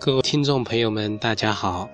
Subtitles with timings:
[0.00, 1.90] 各位听众朋友们，大家好，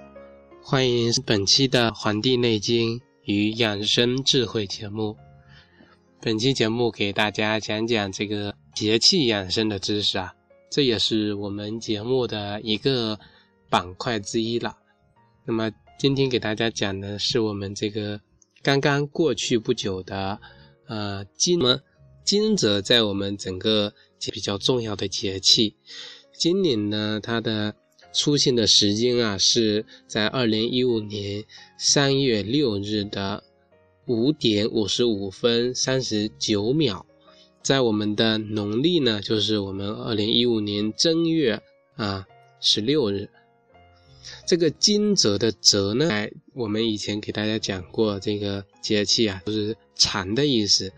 [0.62, 5.16] 欢迎本期的《黄帝内经与养生智慧》节目。
[6.20, 10.34] 本期节目给大家讲讲这个节气养生的知识啊，
[10.70, 13.18] 这也是我们节目的一个
[13.70, 14.76] 板块之一了。
[15.46, 18.20] 那么今天给大家讲的是我们这个
[18.62, 20.38] 刚刚过去不久的
[20.86, 21.80] 呃惊么
[22.22, 23.94] 惊蛰，在我们整个
[24.30, 25.74] 比较重要的节气，
[26.34, 27.74] 今年呢它的。
[28.14, 31.44] 出现的时间啊，是在二零一五年
[31.76, 33.42] 三月六日的
[34.06, 37.04] 五点五十五分三十九秒，
[37.60, 41.60] 在我们的农历呢，就是我们二零一五年正月
[41.96, 42.24] 啊
[42.60, 43.28] 十六日。
[44.46, 50.92] 这个惊蛰的蛰呢，哎，我们以前给大家讲过，这个节气啊，就是蝉的意思。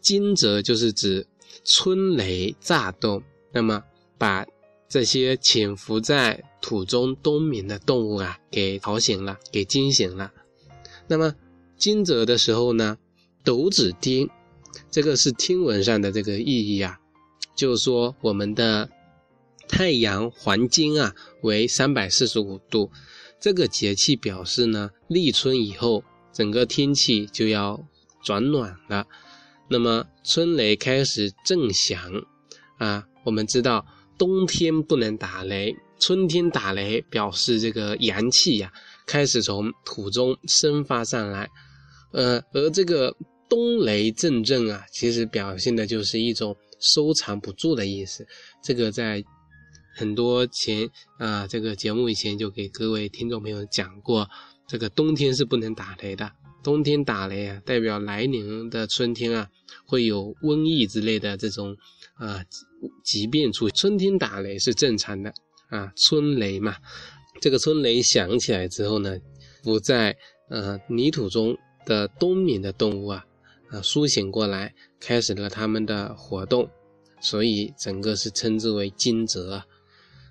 [0.00, 1.26] 惊蛰就是指
[1.64, 3.20] 春雷乍动，
[3.52, 3.82] 那么
[4.16, 4.46] 把。
[4.94, 10.30] 这些潜伏在土中冬眠的动物啊，给吵醒了，给惊醒了。
[11.08, 11.34] 那么
[11.76, 12.96] 惊蛰的时候呢，
[13.42, 14.30] 斗指丁，
[14.92, 17.00] 这个是听闻上的这个意义啊，
[17.56, 18.88] 就是说我们的
[19.66, 22.92] 太阳黄经啊为三百四十五度，
[23.40, 27.84] 这个节气表示呢，立春以后整个天气就要
[28.22, 29.08] 转暖了。
[29.68, 32.00] 那么春雷开始正响
[32.78, 33.84] 啊，我们知道。
[34.16, 38.72] 冬天不能打雷，春天打雷表示这个阳气呀
[39.06, 41.48] 开始从土中生发上来，
[42.12, 43.14] 呃，而这个
[43.48, 48.26] 冬雷阵阵啊，其实表现的就是一种收藏不住的意思。
[48.62, 49.22] 这个在
[49.96, 50.88] 很多前
[51.18, 54.28] 啊这个节目以前就给各位听众朋友讲过，
[54.66, 56.30] 这个冬天是不能打雷的，
[56.64, 59.48] 冬天打雷啊，代表来年的春天啊
[59.86, 61.76] 会有瘟疫之类的这种。
[62.16, 62.44] 啊，
[63.02, 65.34] 疾病出春天打雷是正常的
[65.68, 66.76] 啊，春雷嘛，
[67.40, 69.18] 这个春雷响起来之后呢，
[69.64, 70.16] 不在
[70.48, 73.26] 呃泥土中的冬眠的动物啊
[73.68, 76.70] 啊苏醒过来，开始了他们的活动，
[77.20, 79.64] 所以整个是称之为惊蛰。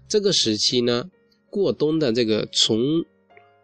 [0.07, 1.09] 这个时期呢，
[1.49, 2.79] 过冬的这个虫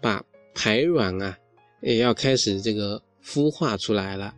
[0.02, 1.38] 把排卵啊
[1.82, 4.34] 也要开始这个孵化出来了。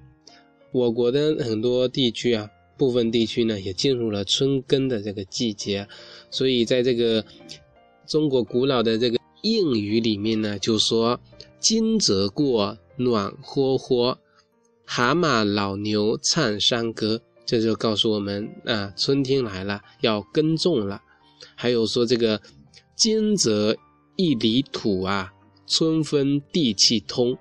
[0.72, 2.50] 我国的很多地区啊。
[2.78, 5.88] 部分地区呢也进入了春耕的这个季节，
[6.32, 7.24] 所以在这个
[8.08, 11.20] 中国古老的这个谚语里面呢，就说
[11.62, 14.18] “惊蛰过，暖和和，
[14.84, 21.00] 蛤蟆老牛唱山歌”，这就告诉我们啊，春天来了，要耕种了。
[21.54, 22.42] 还有说这个
[22.98, 23.78] “惊蛰
[24.16, 25.32] 一犁土啊，
[25.72, 27.38] 春分地气通”。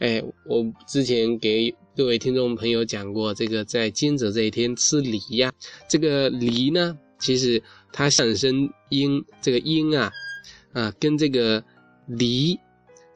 [0.00, 1.74] 哎，我之前给。
[1.98, 5.52] 各位听众朋友讲过，这个在惊蛰这一天吃梨呀，
[5.88, 7.60] 这个梨呢，其实
[7.92, 10.08] 它上升音，这个音啊，
[10.72, 11.60] 啊，跟这个
[12.06, 12.56] 犁，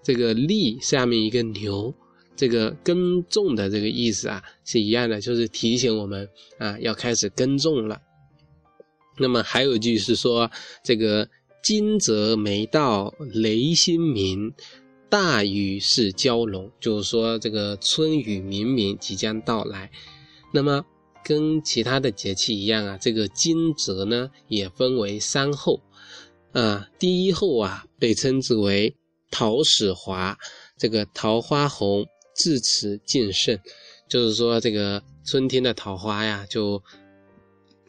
[0.02, 1.94] 这个犁下面一个牛，
[2.34, 8.00] 这个耕种的这个意思啊，是一样的，就是提醒我们啊，要开始耕种了。
[9.16, 10.50] 那么还有一句是说，
[10.82, 11.28] 这个
[11.62, 14.52] 惊蛰没到，雷星鸣。
[15.08, 19.90] 大雨是蛟龙，就是说这个春雨绵绵即将到来。
[20.52, 20.84] 那么
[21.22, 25.80] 跟其他的节气一样啊，这个惊蛰呢也分为三候
[26.52, 26.88] 啊。
[26.98, 28.96] 第一候啊被称之为
[29.30, 30.36] 桃始华，
[30.78, 33.58] 这个桃花红，至此尽盛，
[34.08, 36.82] 就是说这个春天的桃花呀就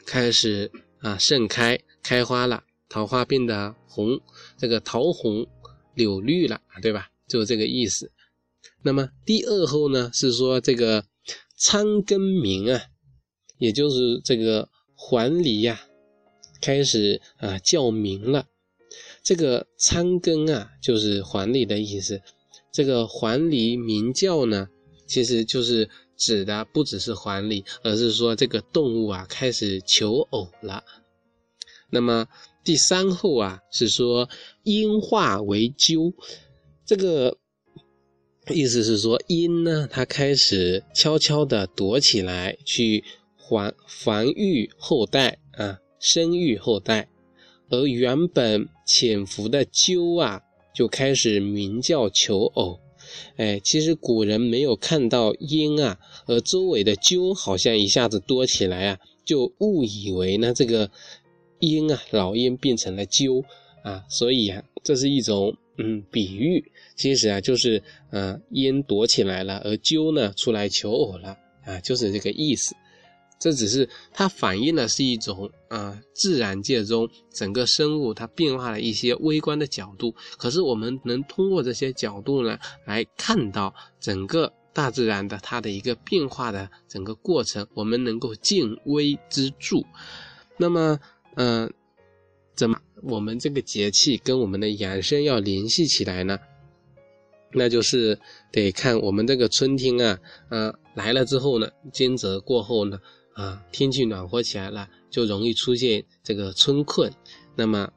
[0.05, 0.69] 开始
[0.99, 4.21] 啊盛开开花了，桃花变得红，
[4.55, 5.47] 这个桃红
[5.95, 7.09] 柳绿了，对吧？
[7.27, 8.11] 就这个意思。
[8.83, 11.03] 那么第二后呢，是说这个
[11.57, 12.83] 仓庚鸣啊，
[13.57, 15.81] 也就是这个黄鹂呀，
[16.61, 18.45] 开始啊叫鸣了。
[19.23, 22.21] 这个仓庚啊，就是黄鹂的意思。
[22.71, 24.69] 这个黄鹂鸣叫呢，
[25.07, 30.83] 其实就是指的不只是黄鹂，而是说这个动物啊开始求偶了。
[31.89, 32.27] 那么
[32.63, 34.29] 第三后啊，是说
[34.63, 36.13] 鹰化为鸠。
[36.85, 37.37] 这个
[38.49, 43.03] 意思是说，鹰呢，它开始悄悄地躲起来，去
[43.49, 47.07] 防防御后代啊，生育后代；
[47.69, 50.41] 而原本潜伏的鸠啊，
[50.75, 52.79] 就开始鸣叫求偶。
[53.35, 60.89] 哎，其实古人没有看到鹰啊，而周围的鸠好像一下子多起来啊，就误以为呢，这个
[61.63, 63.43] 鹰啊，老鹰变成了鸠
[63.83, 66.71] 啊，所以啊，这是一种嗯比喻。
[66.95, 67.81] 其实啊，就是
[68.11, 72.75] 呃，鹰躲起来了，而鸠呢出来求偶了啊，就是这个意思。
[73.39, 80.15] 这只是它反映的是一种啊自然界中整个生物它变化的一些微观的角度。
[80.37, 89.77] 可是我们能通过这些角度呢，来看到整个大自然的它的一个变化的整个过程，我们能够见微知著。
[90.57, 90.99] 那么，
[91.35, 91.71] 嗯，
[92.55, 96.39] 怎么我们这个节气跟我们的养生要联系起来呢？
[97.55, 98.19] 那就是
[98.51, 100.19] 得看我们这个春天啊，
[100.49, 102.99] 呃，来了之后呢，惊蛰过后呢，
[103.33, 107.13] 啊，天气暖和起来了，就容易出现这个春困。
[107.55, 107.91] 那么，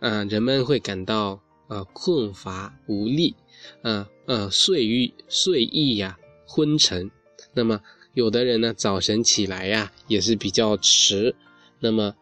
[0.00, 3.34] 嗯，人们会感到呃困乏无力，
[3.82, 7.10] 嗯呃睡欲睡意呀昏沉。
[7.54, 7.80] 那么，
[8.12, 11.34] 有的人呢，早晨起来呀也是比较迟。
[11.80, 12.14] 那么，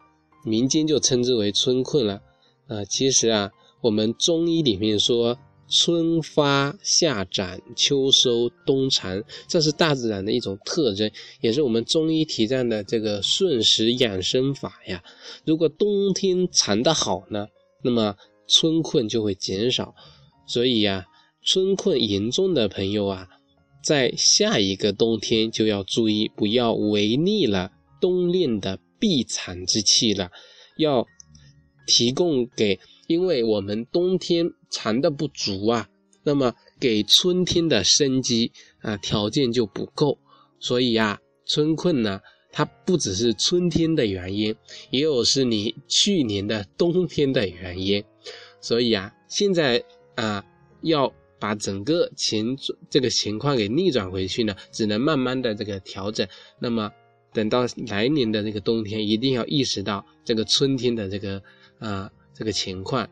[0.43, 2.21] 民间就称之为春困了。
[2.67, 3.51] 啊，其实啊，
[3.81, 5.37] 我们中医里面说。
[5.69, 11.09] 春发夏长秋收冬藏，这是大自然的一种特征，
[11.41, 15.01] 也是我们中医提倡的这个顺时养生法呀。
[15.45, 17.47] 如果冬天藏得好呢，
[17.81, 18.15] 那么
[18.47, 19.95] 春困就会减少。
[20.45, 21.05] 所以呀，
[21.41, 23.27] 春困严重的朋友啊，
[23.83, 30.31] 在下一个冬天就要注意，不要违逆了冬令的必藏之气了，
[30.77, 31.05] 要
[31.85, 32.79] 提供给。
[33.07, 35.89] 因为我们冬天藏的不足啊，
[36.23, 40.17] 那么给春天的生机啊条件就不够，
[40.57, 44.55] 所以啊，春困呢，它不只是春天的原因，
[44.89, 48.01] 也有是你去年的冬天的原因，
[48.61, 49.83] 所以啊，现在
[50.15, 50.43] 啊
[50.81, 52.57] 要把整个情
[52.89, 56.25] 这个情况给逆转回去呢，只能慢慢的这个调整。
[56.57, 56.89] 那么
[57.33, 61.41] 等到来年的这个冬天，一定要意识到这个春天的这个
[61.79, 62.11] 啊。
[62.35, 63.07] 这个情况，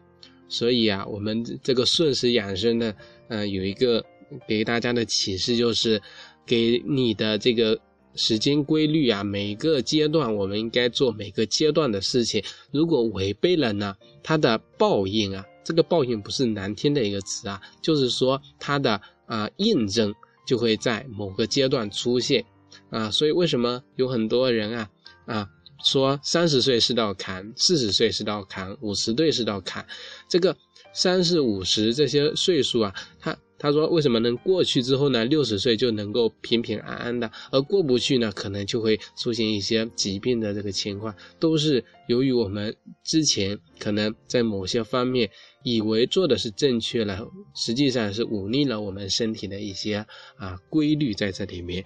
[0.50, 2.92] 所以啊，我们这个顺时养生呢，
[3.28, 4.04] 呃，有一个
[4.48, 6.02] 给大家的启示，就是
[6.44, 7.80] 给你的这个
[8.16, 12.44] 时间规律啊，每个阶段我们应该做每个阶段的事情。
[12.72, 20.12] 如果违背了呢，它的报应啊，这个报应不是难听的一个词啊，就是说它的啊印证
[20.48, 22.44] 就会在某个阶段出现
[22.92, 23.10] 啊。
[23.10, 24.90] 所以为什么有很多人啊
[25.26, 25.50] 啊？
[25.84, 29.84] 说三十岁是道坎，四十岁是道坎，五十岁是道坎。
[30.30, 30.56] 这个
[30.94, 35.26] 三四五十这些岁数啊，他他说为什么能过去之后呢？
[35.26, 45.32] 六十岁就能够平平安安的，而过不去呢，可能就会出现一些疾病的这个情况，都是由于我们之前可能在某些方面
[45.64, 50.06] 以为做的是正确了，实际上是忤逆了我们身体的一些
[50.38, 51.86] 啊规律在这里面。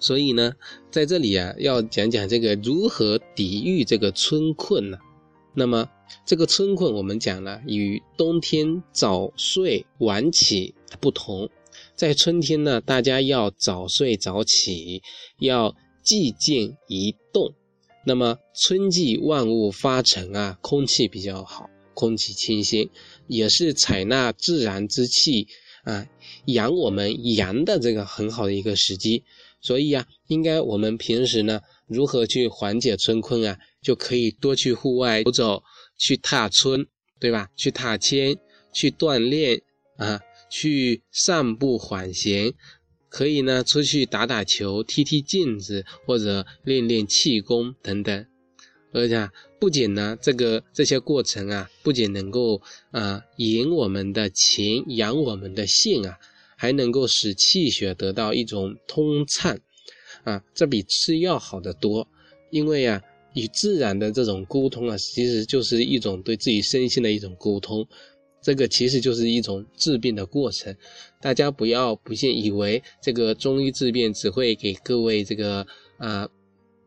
[0.00, 0.54] 所以呢，
[0.90, 4.98] 在这里啊，要讲讲这个如何抵御这个春困呢？
[5.54, 5.88] 那么
[6.24, 11.50] 这个春困，我们讲了，与冬天早睡晚起不同，
[11.96, 15.02] 在春天呢，大家要早睡早起，
[15.40, 15.74] 要
[16.04, 17.52] 既静宜动。
[18.06, 22.88] 那么春季万物发陈啊，空气比较好，空气清新，
[23.26, 25.48] 也是采纳自然之气
[25.82, 26.06] 啊，
[26.46, 29.24] 养我们阳的这个很好的一个时机。
[29.60, 33.58] 所以啊，应该我们平时呢，如何去缓解春困啊？
[33.82, 35.62] 就可以多去户外走走，
[35.96, 36.86] 去踏春，
[37.18, 37.48] 对吧？
[37.56, 38.38] 去踏青，
[38.72, 39.62] 去锻炼
[39.96, 42.52] 啊，去散步缓闲，
[43.08, 48.26] 可以呢出去打打球、踢踢毽子，或者练练气功等等。
[48.92, 49.28] 而且
[49.60, 56.16] 不仅呢，这个这些过程啊，不仅能够啊引我们的情，养我们的性啊。
[56.60, 59.56] 还能够使气血得到一种通畅，
[60.24, 62.06] 啊，这比吃药好得多。
[62.50, 63.00] 因为啊，
[63.34, 67.86] 与自然的这种沟通啊，其实就是一种对自己身心的一种沟通。
[68.42, 70.74] 这个其实就是一种治病的过程。
[71.20, 75.64] 大家不要不信，以为这个中医治病只会给各位这个
[75.98, 76.28] 啊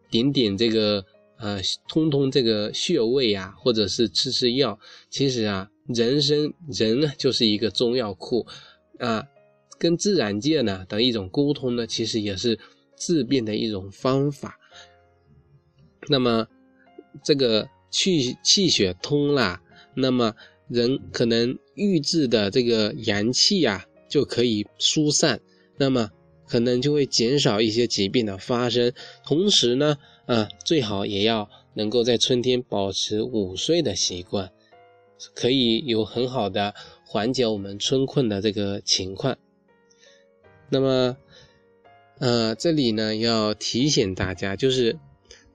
[0.09, 1.05] 点点这个
[1.37, 4.77] 呃通通这个穴位啊，或者是吃吃药。
[5.09, 8.45] 其实啊，人生人呢就是一个中药库
[8.99, 9.25] 啊。
[9.81, 12.59] 跟自然界呢的一种沟通呢，其实也是
[12.95, 14.59] 治病的一种方法。
[16.07, 16.47] 那么
[17.23, 19.59] 这个气气血通了，
[19.95, 20.35] 那么
[20.67, 25.41] 人可能郁滞的这个阳气啊就可以疏散，
[25.77, 26.11] 那么
[26.47, 28.93] 可能就会减少一些疾病的发生。
[29.25, 29.97] 同时呢，
[30.27, 34.51] 啊，最好也要能够在春天保持午睡的习惯，
[35.33, 39.35] 可以有很好的缓解我们春困的这个情况。
[40.73, 41.17] 那么，
[42.19, 44.97] 呃，这里呢要提醒大家，就是，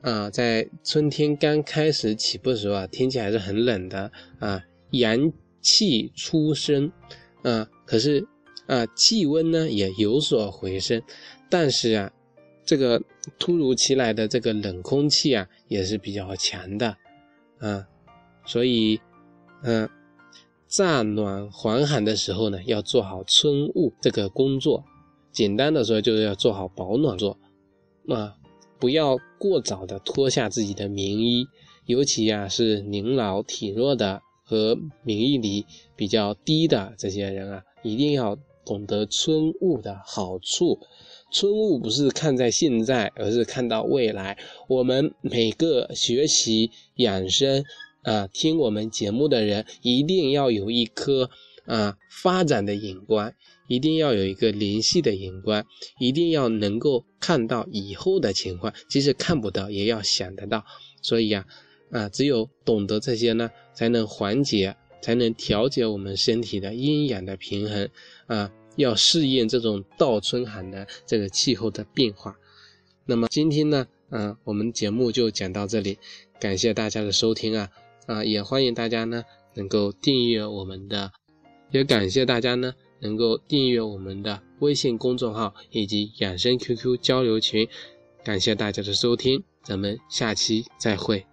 [0.03, 5.33] 啊，在春天刚开始起步的时候啊，天气还是很冷的啊，阳
[5.63, 6.93] 气初生，
[7.43, 8.27] 啊，可是
[8.67, 11.01] 啊，气温呢也有所回升，
[11.49, 12.13] 但是啊，
[12.67, 13.03] 这个
[13.39, 16.95] 突如其来的这个冷空气啊，也是比较强的，
[17.59, 17.89] 啊，
[18.45, 19.01] 所以，
[19.63, 19.89] 嗯，
[20.69, 24.85] 乍暖还寒的时候呢，要做好春捂这个工作。
[25.37, 27.39] 简单的说，就是要做好保暖做，
[28.09, 28.35] 啊，
[28.81, 31.47] 不要过早的脱下自己的棉衣，
[31.85, 40.79] 尤其呀是年老体弱的和免疫力比较低的这些人啊，一定要懂得春捂的好处。
[41.31, 44.39] 春雾不是看在现在，而是看到未来。
[44.69, 47.63] 我们每个学习养生
[48.05, 51.29] 啊，听我们节目的人，一定要有一颗
[51.67, 53.35] 啊发展的眼光，
[53.67, 55.65] 一定要有一个联系的眼光，
[55.99, 60.65] 一定要能够看到以后的情况，即使看不到，也要想得到。
[61.03, 61.47] 所以呀，
[61.91, 67.89] 啊，只有懂得这些呢，才能缓解，才能调节我们身体的阴阳的平衡
[68.27, 68.53] 啊。
[68.77, 72.37] 要适应这种倒春寒的这个气候的变化。
[73.07, 75.97] 那么今天呢，嗯，我们节目就讲到这里，
[76.39, 77.71] 感谢大家的收听啊
[78.05, 81.11] 啊，也欢迎大家呢能够订阅我们的，
[81.71, 87.69] 也感谢大家呢能够订阅我们的微信公众号以及养生 QQ 交流群，
[88.25, 91.27] 感谢大家的收听，咱们下期再会。